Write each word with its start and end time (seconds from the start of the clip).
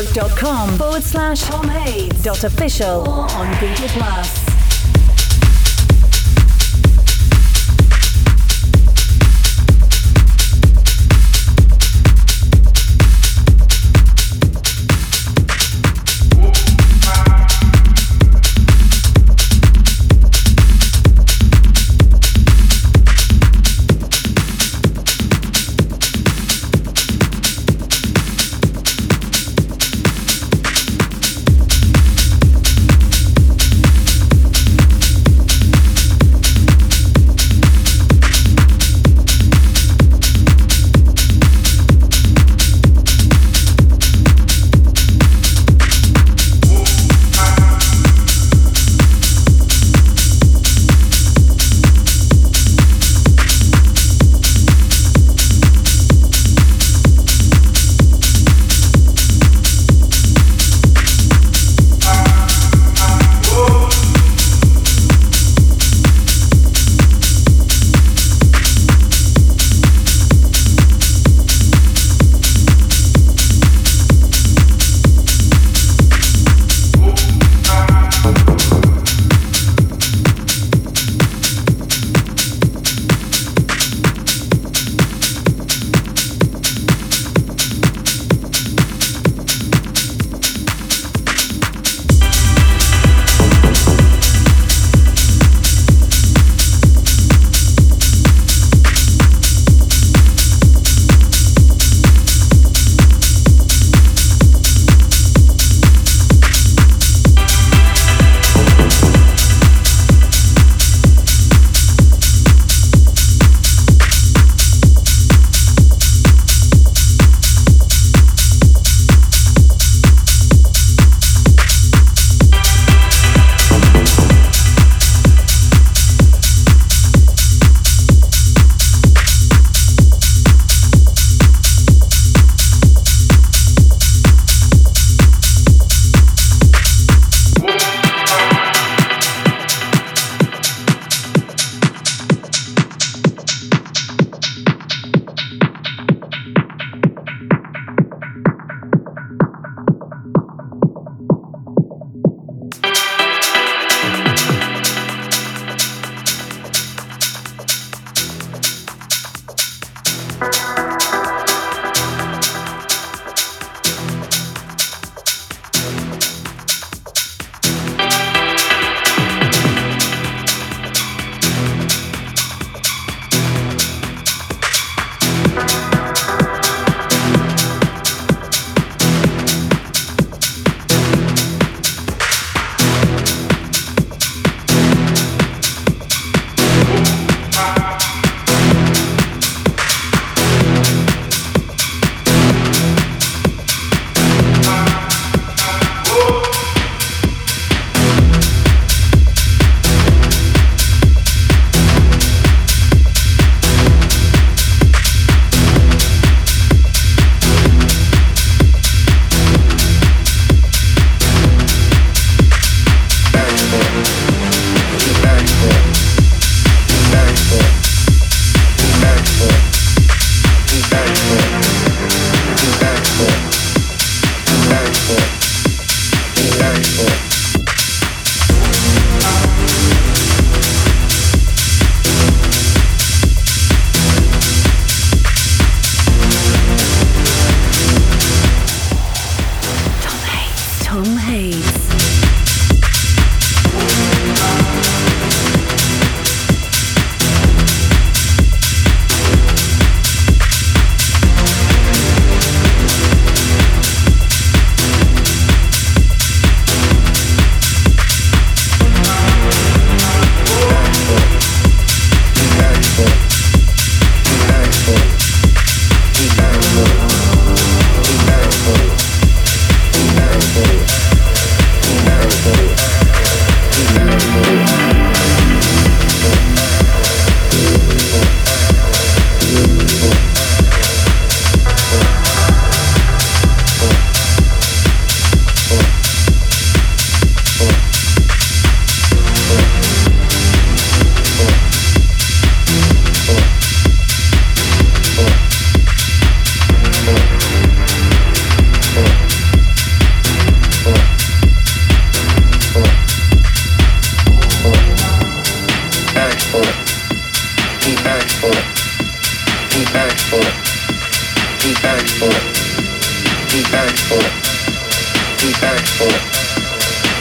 facebook.com 0.00 0.78
forward 0.78 1.02
slash 1.02 1.42
Tom 1.42 1.68
Hades 1.68 2.22
dot 2.22 2.44
official 2.44 3.00
or 3.08 3.30
on 3.32 3.52
Google 3.60 3.88
Plus. 3.88 4.39